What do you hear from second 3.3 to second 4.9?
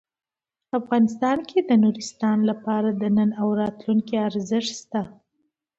او راتلونکي ارزښت